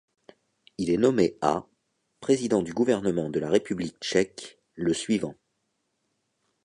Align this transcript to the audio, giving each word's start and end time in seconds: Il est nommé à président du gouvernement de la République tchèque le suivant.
Il 0.79 0.89
est 0.89 0.97
nommé 0.97 1.37
à 1.41 1.67
président 2.21 2.63
du 2.63 2.73
gouvernement 2.73 3.29
de 3.29 3.37
la 3.39 3.51
République 3.51 3.99
tchèque 4.01 4.59
le 4.73 4.95
suivant. 4.95 5.35